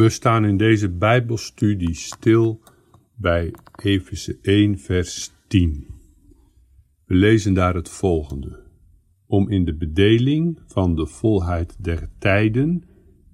[0.00, 2.60] We staan in deze Bijbelstudie stil
[3.14, 5.86] bij Efeze 1, vers 10.
[7.04, 8.62] We lezen daar het volgende.
[9.26, 12.84] Om in de bedeling van de volheid der tijden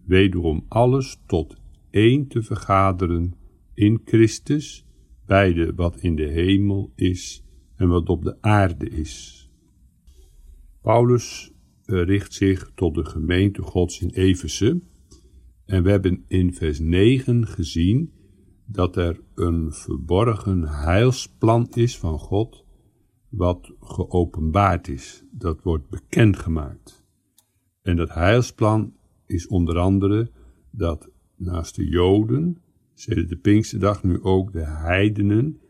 [0.04, 1.56] wederom alles tot
[1.90, 3.34] één te vergaderen
[3.74, 4.86] in Christus,
[5.26, 7.44] beide wat in de hemel is
[7.76, 9.48] en wat op de aarde is.
[10.82, 11.52] Paulus
[11.84, 14.80] eh, richt zich tot de gemeente Gods in Efeze
[15.66, 18.12] en we hebben in vers 9 gezien
[18.66, 22.64] dat er een verborgen heilsplan is van God,
[23.28, 25.24] wat geopenbaard is.
[25.30, 27.04] Dat wordt bekendgemaakt.
[27.82, 28.94] En dat heilsplan
[29.26, 30.30] is onder andere
[30.70, 32.62] dat naast de Joden,
[32.94, 35.60] sinds de Pinksterdag nu ook de heidenen,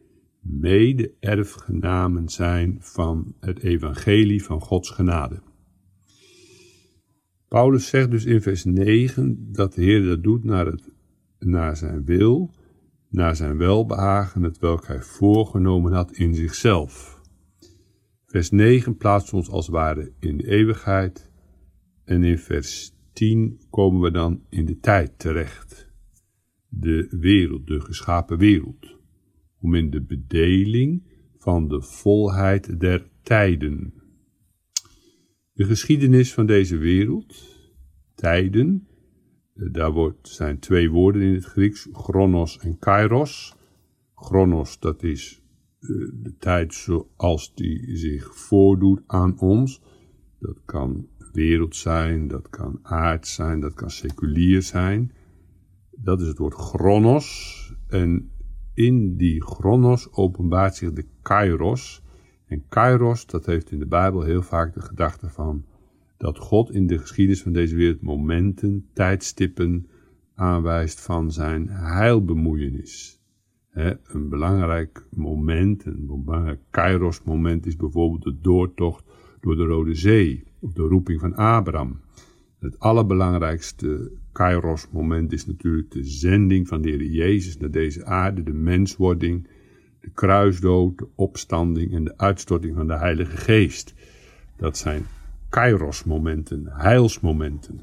[0.40, 5.42] mede-erfgenamen zijn van het evangelie van Gods genade.
[7.48, 10.88] Paulus zegt dus in vers 9 dat de Heer dat doet naar, het,
[11.38, 12.54] naar zijn wil,
[13.08, 17.20] naar zijn welbehagen, het welk hij voorgenomen had in zichzelf.
[18.26, 21.30] Vers 9 plaatst ons als ware in de eeuwigheid
[22.04, 25.90] en in vers 10 komen we dan in de tijd terecht.
[26.68, 28.96] De wereld, de geschapen wereld,
[29.60, 31.02] om in de bedeling
[31.36, 33.94] van de volheid der tijden
[35.56, 37.34] de geschiedenis van deze wereld,
[38.14, 38.88] tijden,
[39.54, 43.56] eh, daar wordt, zijn twee woorden in het Grieks, chronos en kairos.
[44.14, 45.42] Chronos, dat is
[45.80, 49.82] eh, de tijd zoals die zich voordoet aan ons.
[50.38, 55.12] Dat kan wereld zijn, dat kan aard zijn, dat kan seculier zijn.
[55.90, 57.74] Dat is het woord chronos.
[57.88, 58.30] En
[58.74, 62.02] in die chronos openbaart zich de kairos.
[62.46, 65.64] En kairos, dat heeft in de Bijbel heel vaak de gedachte van
[66.16, 69.86] dat God in de geschiedenis van deze wereld momenten, tijdstippen
[70.34, 73.20] aanwijst van zijn heilbemoeienis.
[73.72, 79.04] een belangrijk moment, een belangrijk kairos moment is bijvoorbeeld de doortocht
[79.40, 82.00] door de Rode Zee, of de roeping van Abraham.
[82.58, 88.42] Het allerbelangrijkste kairos moment is natuurlijk de zending van de Heer Jezus naar deze aarde,
[88.42, 89.48] de menswording,
[90.06, 93.94] de kruisdood, de opstanding en de uitstorting van de Heilige Geest.
[94.56, 95.02] Dat zijn
[95.48, 97.80] kairos-momenten, heilsmomenten.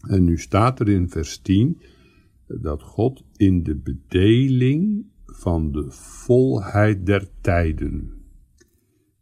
[0.00, 1.80] En nu staat er in vers 10
[2.46, 8.12] dat God in de bedeling van de volheid der tijden.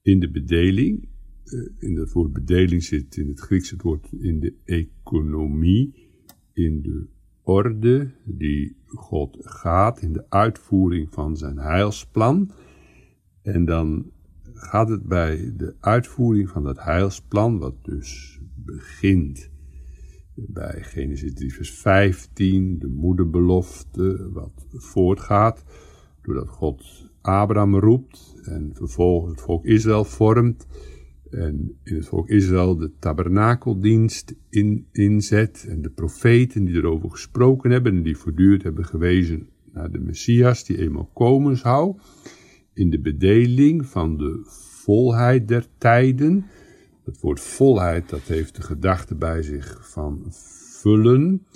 [0.02, 1.08] In de bedeling,
[1.44, 5.94] eh, in het woord bedeling zit in het Grieks het woord in de economie,
[6.52, 7.06] in de
[7.46, 12.50] orde die God gaat in de uitvoering van zijn heilsplan.
[13.42, 14.10] En dan
[14.54, 19.50] gaat het bij de uitvoering van dat heilsplan, wat dus begint
[20.34, 25.64] bij Genesis 3 vers 15, de moederbelofte, wat voortgaat
[26.22, 30.66] doordat God Abraham roept en vervolgens het volk Israël vormt
[31.30, 37.70] en in het volk Israël de tabernakeldienst in, inzet en de profeten die erover gesproken
[37.70, 41.96] hebben en die voortdurend hebben gewezen naar de Messias die eenmaal komen zou,
[42.72, 44.40] in de bedeling van de
[44.84, 46.46] volheid der tijden.
[47.04, 50.24] Het woord volheid, dat heeft de gedachte bij zich van
[50.80, 51.46] vullen.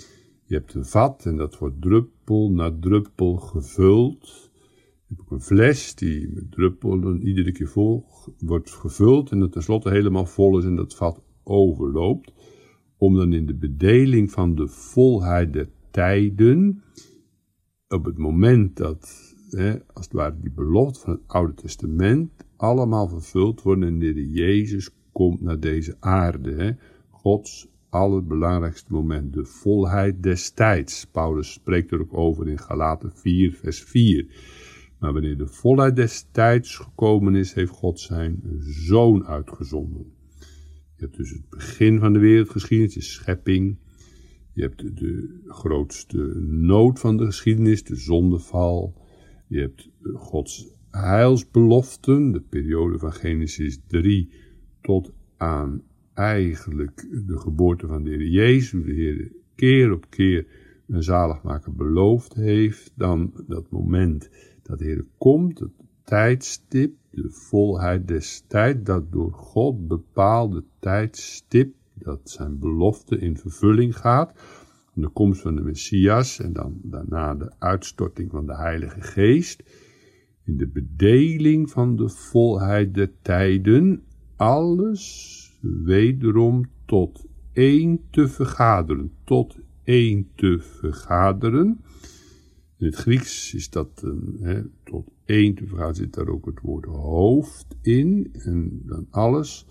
[0.45, 4.50] Je hebt een vat en dat wordt druppel na druppel gevuld
[5.17, 8.05] heb een fles die met druppelen iedere keer vol
[8.39, 12.33] wordt gevuld en dat tenslotte helemaal vol is en dat vat overloopt.
[12.97, 16.83] Om dan in de bedeling van de volheid der tijden,
[17.87, 23.07] op het moment dat, hè, als het ware, die belofte van het Oude Testament allemaal
[23.07, 26.51] vervuld worden en de Jezus komt naar deze aarde.
[26.51, 26.71] Hè.
[27.09, 31.05] Gods allerbelangrijkste moment, de volheid des tijds.
[31.05, 34.25] Paulus spreekt er ook over in Galaten 4, vers 4.
[35.01, 40.13] Maar wanneer de volheid des tijds gekomen is, heeft God zijn zoon uitgezonden.
[40.95, 43.77] Je hebt dus het begin van de wereldgeschiedenis, de schepping.
[44.53, 48.93] Je hebt de grootste nood van de geschiedenis, de zondeval.
[49.47, 54.29] Je hebt Gods heilsbeloften, de periode van Genesis 3
[54.81, 55.83] tot aan
[56.13, 60.47] eigenlijk de geboorte van de Heer Jezus, hoe de Heer keer op keer
[60.87, 62.93] een zaligmaker beloofd heeft.
[62.95, 64.29] Dan dat moment
[64.71, 65.71] dat Heer komt, het
[66.03, 73.97] tijdstip, de volheid des tijd, dat door God bepaalde tijdstip, dat zijn belofte in vervulling
[73.97, 74.33] gaat,
[74.93, 79.63] de komst van de Messias en dan daarna de uitstorting van de Heilige Geest,
[80.45, 84.03] in de bedeling van de volheid der tijden,
[84.35, 91.79] alles wederom tot één te vergaderen, tot één te vergaderen.
[92.81, 94.05] In het Grieks is dat
[94.39, 98.29] hè, tot één te zit daar ook het woord hoofd in.
[98.33, 99.67] En dan alles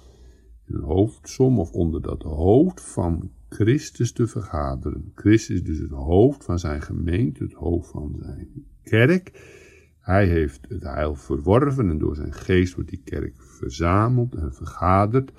[0.66, 5.12] in een hoofdsom of onder dat hoofd van Christus te vergaderen.
[5.14, 9.32] Christus is dus het hoofd van zijn gemeente, het hoofd van zijn kerk.
[10.00, 15.32] Hij heeft het heil verworven en door zijn geest wordt die kerk verzameld en vergaderd.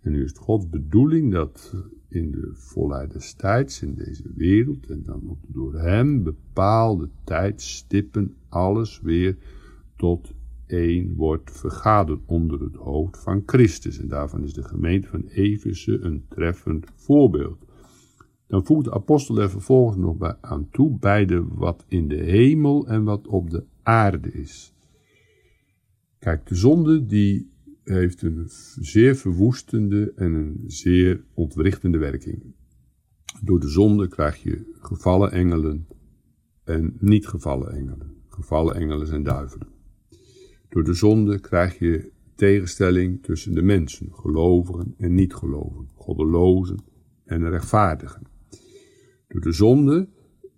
[0.00, 1.74] En nu is het Gods bedoeling dat
[2.10, 8.34] in de volheid des tijds, in deze wereld, en dan ook door hem bepaalde tijdstippen,
[8.48, 9.36] alles weer
[9.96, 10.32] tot
[10.66, 13.98] één wordt vergaderd onder het hoofd van Christus.
[13.98, 17.64] En daarvan is de gemeente van Efeze een treffend voorbeeld.
[18.46, 22.86] Dan voegt de apostel er vervolgens nog bij aan toe, beide wat in de hemel
[22.86, 24.72] en wat op de aarde is.
[26.18, 27.50] Kijk, de zonde die
[27.84, 28.44] heeft een
[28.80, 32.54] zeer verwoestende en een zeer ontwrichtende werking.
[33.42, 35.86] Door de zonde krijg je gevallen engelen
[36.64, 38.14] en niet gevallen engelen.
[38.28, 39.68] Gevallen engelen zijn duivelen.
[40.68, 46.78] Door de zonde krijg je tegenstelling tussen de mensen, gelovigen en niet-gelovigen, goddelozen
[47.24, 48.22] en rechtvaardigen.
[49.28, 50.08] Door de zonde,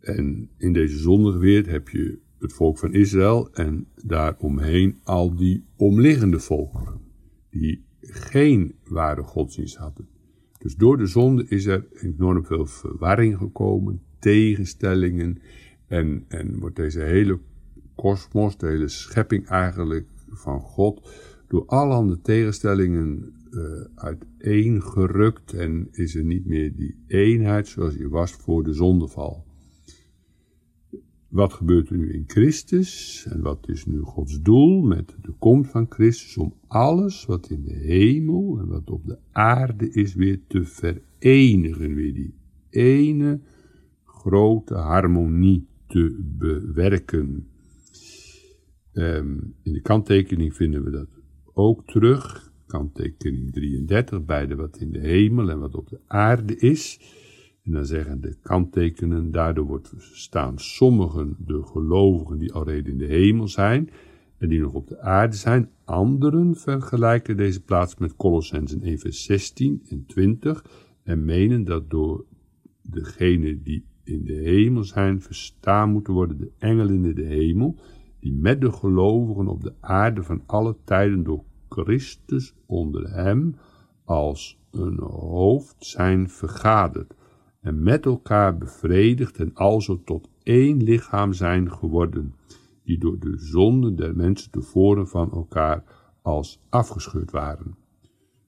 [0.01, 6.39] en in deze zondige heb je het volk van Israël en daaromheen al die omliggende
[6.41, 6.92] volkeren,
[7.53, 10.09] die geen ware godsdienst hadden.
[10.59, 15.39] Dus door de zonde is er enorm veel verwarring gekomen, tegenstellingen
[15.87, 17.39] en, en wordt deze hele
[17.95, 21.11] kosmos, de hele schepping eigenlijk van God,
[21.49, 23.63] door allerhande tegenstellingen uh,
[23.95, 29.45] uiteengerukt en is er niet meer die eenheid zoals die was voor de zondeval.
[31.33, 35.71] Wat gebeurt er nu in Christus en wat is nu Gods doel met de komst
[35.71, 40.41] van Christus om alles wat in de hemel en wat op de aarde is weer
[40.47, 42.35] te verenigen, weer die
[42.71, 43.41] ene
[44.05, 47.49] grote harmonie te bewerken.
[48.93, 51.09] Um, in de kanttekening vinden we dat
[51.53, 52.53] ook terug.
[52.67, 57.01] Kanttekening 33, beide wat in de hemel en wat op de aarde is.
[57.65, 63.07] En dan zeggen de kanttekenen, daardoor wordt verstaan sommigen de gelovigen die alreeds in de
[63.07, 63.91] hemel zijn
[64.39, 65.71] en die nog op de aarde zijn.
[65.85, 70.65] Anderen vergelijken deze plaats met Colossensen 1 vers 16 en 20
[71.03, 72.25] en menen dat door
[72.83, 77.77] degenen die in de hemel zijn verstaan moeten worden de engelen in de hemel
[78.21, 83.55] die met de gelovigen op de aarde van alle tijden door Christus onder hem
[84.05, 87.15] als een hoofd zijn vergaderd
[87.63, 92.35] en met elkaar bevredigd en alzo tot één lichaam zijn geworden,
[92.85, 95.85] die door de zonde der mensen tevoren van elkaar
[96.23, 97.77] als afgescheurd waren.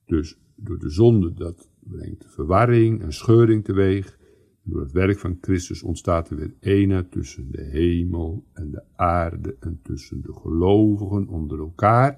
[0.04, 4.18] Dus door de zonde, dat brengt verwarring en scheuring teweeg,
[4.62, 9.56] door het werk van Christus ontstaat er weer eenheid tussen de hemel en de aarde
[9.60, 12.10] en tussen de gelovigen onder elkaar.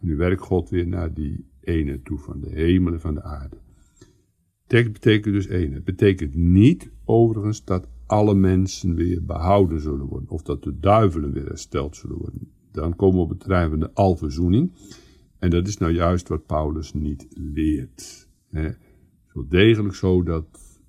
[0.00, 3.22] En nu werkt God weer naar die ene toe van de hemel en van de
[3.22, 3.56] aarde.
[4.72, 5.74] Tekst betekent dus eenheid.
[5.74, 10.28] Het betekent niet overigens dat alle mensen weer behouden zullen worden.
[10.28, 12.50] Of dat de duivelen weer hersteld zullen worden.
[12.70, 14.72] Dan komen we op het terrein van de alverzoening.
[15.38, 18.28] En dat is nou juist wat Paulus niet leert.
[18.50, 18.76] Het
[19.26, 20.46] is wel degelijk zo dat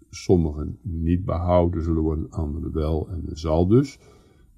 [0.09, 3.09] sommigen niet behouden zullen worden, anderen wel.
[3.09, 3.99] En er zal dus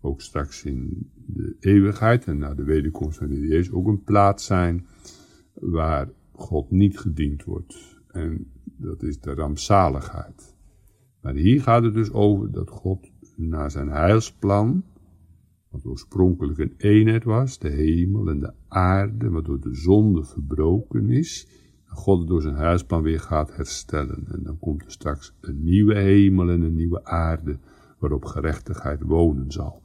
[0.01, 4.45] ook straks in de eeuwigheid en na de wederkomst van de Jezus ook een plaats
[4.45, 4.87] zijn
[5.53, 8.03] waar God niet gediend wordt.
[8.07, 10.55] En dat is de rampzaligheid.
[11.21, 14.83] Maar hier gaat het dus over dat God naar zijn heilsplan,
[15.69, 21.09] wat oorspronkelijk een eenheid was, de hemel en de aarde, wat door de zonde verbroken
[21.09, 21.47] is,
[21.85, 24.27] God door zijn huisplan weer gaat herstellen.
[24.31, 27.59] En dan komt er straks een nieuwe hemel en een nieuwe aarde
[27.99, 29.81] waarop gerechtigheid wonen zal.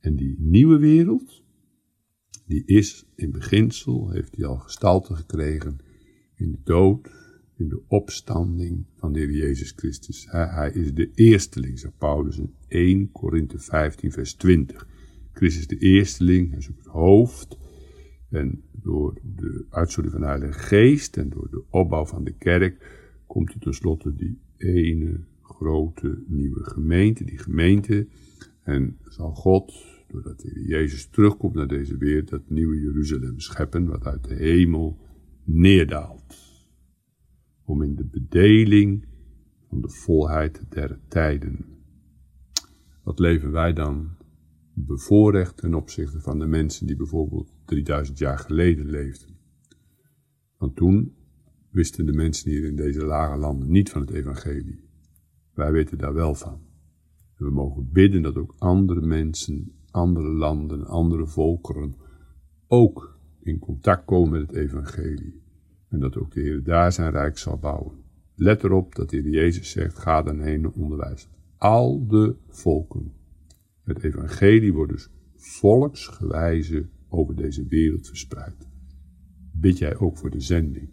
[0.00, 1.42] En die nieuwe wereld,
[2.46, 5.78] die is in beginsel, heeft hij al gestalte gekregen
[6.34, 7.10] in de dood,
[7.56, 10.26] in de opstanding van de Heer Jezus Christus.
[10.30, 14.88] Hij, is de eersteling, zegt Paulus in 1 Korinthe 15 vers 20.
[15.32, 17.58] Christus de eersteling, hij is het hoofd
[18.30, 23.02] en door de uitzondering van de Heilige Geest en door de opbouw van de kerk
[23.26, 28.06] komt er tenslotte die ene grote nieuwe gemeente, die gemeente.
[28.62, 29.72] En zal God,
[30.08, 34.98] doordat de Jezus terugkomt naar deze wereld, dat nieuwe Jeruzalem scheppen, wat uit de hemel
[35.44, 36.43] neerdaalt.
[37.64, 39.06] Om in de bedeling
[39.68, 41.64] van de volheid der tijden.
[43.02, 44.16] Wat leven wij dan
[44.74, 49.36] bevoorrecht ten opzichte van de mensen die bijvoorbeeld 3000 jaar geleden leefden.
[50.56, 51.14] Want toen
[51.70, 54.84] wisten de mensen hier in deze lage landen niet van het evangelie.
[55.54, 56.60] Wij weten daar wel van.
[57.36, 61.94] We mogen bidden dat ook andere mensen, andere landen, andere volkeren
[62.66, 65.42] ook in contact komen met het evangelie.
[65.94, 67.92] En dat ook de Heer daar zijn rijk zal bouwen.
[68.34, 71.28] Let erop dat de Heer Jezus zegt, ga dan heen en onderwijs.
[71.58, 73.12] Al de volken.
[73.84, 78.68] Het evangelie wordt dus volksgewijze over deze wereld verspreid.
[79.52, 80.88] Bid jij ook voor de zending.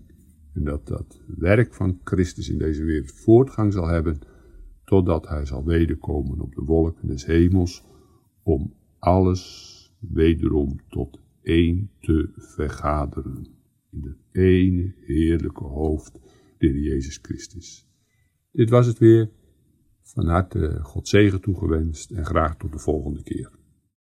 [0.53, 4.19] En dat dat werk van Christus in deze wereld voortgang zal hebben,
[4.83, 7.83] totdat hij zal wederkomen op de wolken des hemels,
[8.43, 13.59] om alles wederom tot één te vergaderen.
[13.91, 16.19] In het ene heerlijke hoofd,
[16.57, 17.87] de Jezus Christus.
[18.51, 19.29] Dit was het weer.
[20.01, 23.51] Van harte God zegen toegewenst en graag tot de volgende keer.